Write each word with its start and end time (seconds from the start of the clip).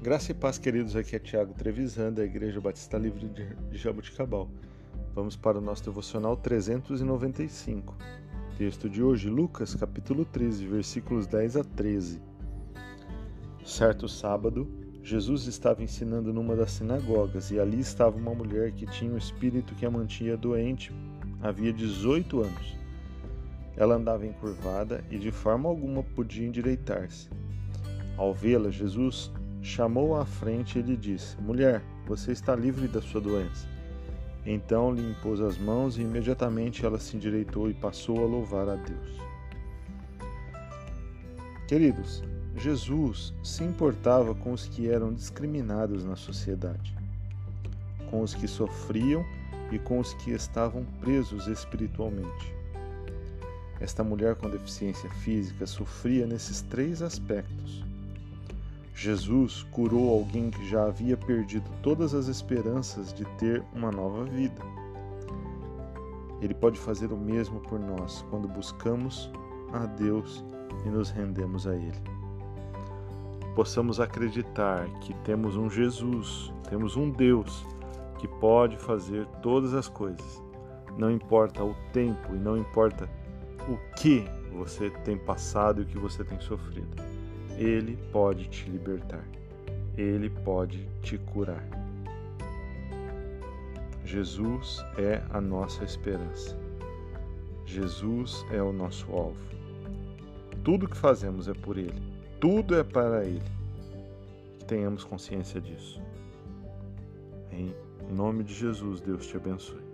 Graça 0.00 0.30
e 0.30 0.34
paz, 0.34 0.58
queridos. 0.58 0.94
Aqui 0.94 1.16
é 1.16 1.18
Tiago 1.18 1.52
Trevisan, 1.54 2.12
da 2.12 2.24
Igreja 2.24 2.60
Batista 2.60 2.96
Livre 2.96 3.28
de 3.28 3.76
Jabuticabal. 3.76 4.48
Vamos 5.12 5.34
para 5.34 5.58
o 5.58 5.60
nosso 5.60 5.82
devocional 5.82 6.36
395. 6.36 7.96
Texto 8.56 8.88
de 8.88 9.02
hoje, 9.02 9.28
Lucas, 9.28 9.74
capítulo 9.74 10.24
13, 10.24 10.66
versículos 10.68 11.26
10 11.26 11.56
a 11.56 11.64
13. 11.64 12.22
Certo 13.66 14.08
sábado, 14.08 14.70
Jesus 15.02 15.48
estava 15.48 15.82
ensinando 15.82 16.32
numa 16.32 16.54
das 16.54 16.70
sinagogas 16.70 17.50
e 17.50 17.58
ali 17.58 17.80
estava 17.80 18.16
uma 18.16 18.32
mulher 18.32 18.70
que 18.70 18.86
tinha 18.86 19.12
um 19.12 19.18
espírito 19.18 19.74
que 19.74 19.84
a 19.84 19.90
mantinha 19.90 20.36
doente 20.36 20.92
havia 21.42 21.72
18 21.72 22.42
anos. 22.42 22.76
Ela 23.76 23.96
andava 23.96 24.24
encurvada 24.24 25.04
e 25.10 25.18
de 25.18 25.32
forma 25.32 25.68
alguma 25.68 26.04
podia 26.04 26.46
endireitar-se. 26.46 27.28
Ao 28.16 28.32
vê-la, 28.32 28.70
Jesus 28.70 29.32
chamou-a 29.68 30.22
à 30.22 30.24
frente 30.24 30.78
e 30.78 30.82
lhe 30.82 30.96
disse: 30.96 31.36
Mulher, 31.40 31.82
você 32.06 32.32
está 32.32 32.56
livre 32.56 32.88
da 32.88 33.02
sua 33.02 33.20
doença. 33.20 33.68
Então 34.46 34.94
lhe 34.94 35.02
impôs 35.02 35.40
as 35.40 35.58
mãos 35.58 35.98
e 35.98 36.02
imediatamente 36.02 36.86
ela 36.86 36.98
se 36.98 37.16
endireitou 37.16 37.68
e 37.68 37.74
passou 37.74 38.18
a 38.24 38.26
louvar 38.26 38.68
a 38.68 38.76
Deus. 38.76 39.20
Queridos, 41.66 42.24
Jesus 42.56 43.34
se 43.42 43.62
importava 43.62 44.34
com 44.34 44.52
os 44.52 44.66
que 44.66 44.88
eram 44.88 45.12
discriminados 45.12 46.02
na 46.02 46.16
sociedade, 46.16 46.96
com 48.10 48.22
os 48.22 48.34
que 48.34 48.48
sofriam 48.48 49.22
e 49.70 49.78
com 49.78 49.98
os 49.98 50.14
que 50.14 50.30
estavam 50.30 50.82
presos 50.98 51.46
espiritualmente. 51.46 52.54
Esta 53.80 54.02
mulher 54.02 54.34
com 54.34 54.48
deficiência 54.48 55.10
física 55.10 55.66
sofria 55.66 56.26
nesses 56.26 56.62
três 56.62 57.02
aspectos 57.02 57.84
Jesus 59.00 59.62
curou 59.70 60.12
alguém 60.12 60.50
que 60.50 60.68
já 60.68 60.86
havia 60.86 61.16
perdido 61.16 61.70
todas 61.84 62.14
as 62.14 62.26
esperanças 62.26 63.14
de 63.14 63.24
ter 63.36 63.62
uma 63.72 63.92
nova 63.92 64.24
vida. 64.24 64.60
Ele 66.40 66.52
pode 66.52 66.80
fazer 66.80 67.12
o 67.12 67.16
mesmo 67.16 67.60
por 67.60 67.78
nós 67.78 68.26
quando 68.28 68.48
buscamos 68.48 69.30
a 69.72 69.86
Deus 69.86 70.44
e 70.84 70.88
nos 70.88 71.10
rendemos 71.10 71.64
a 71.68 71.76
Ele. 71.76 72.02
Possamos 73.54 74.00
acreditar 74.00 74.88
que 74.98 75.14
temos 75.22 75.54
um 75.54 75.70
Jesus, 75.70 76.52
temos 76.68 76.96
um 76.96 77.08
Deus 77.08 77.64
que 78.18 78.26
pode 78.26 78.76
fazer 78.78 79.28
todas 79.44 79.74
as 79.74 79.88
coisas. 79.88 80.42
Não 80.96 81.08
importa 81.08 81.62
o 81.62 81.72
tempo 81.92 82.34
e 82.34 82.38
não 82.38 82.58
importa 82.58 83.08
o 83.68 83.76
que 83.94 84.24
você 84.52 84.90
tem 85.04 85.16
passado 85.16 85.82
e 85.82 85.84
o 85.84 85.86
que 85.86 85.98
você 85.98 86.24
tem 86.24 86.40
sofrido. 86.40 87.07
Ele 87.58 87.98
pode 88.12 88.48
te 88.48 88.70
libertar. 88.70 89.24
Ele 89.96 90.30
pode 90.30 90.88
te 91.02 91.18
curar. 91.18 91.68
Jesus 94.04 94.82
é 94.96 95.20
a 95.30 95.40
nossa 95.40 95.82
esperança. 95.82 96.56
Jesus 97.66 98.46
é 98.52 98.62
o 98.62 98.72
nosso 98.72 99.10
alvo. 99.12 99.36
Tudo 100.62 100.88
que 100.88 100.96
fazemos 100.96 101.48
é 101.48 101.52
por 101.52 101.76
Ele. 101.76 102.00
Tudo 102.40 102.76
é 102.76 102.84
para 102.84 103.24
Ele. 103.24 103.42
Tenhamos 104.68 105.02
consciência 105.02 105.60
disso. 105.60 106.00
Em 107.50 107.74
nome 108.14 108.44
de 108.44 108.54
Jesus, 108.54 109.00
Deus 109.00 109.26
te 109.26 109.36
abençoe. 109.36 109.87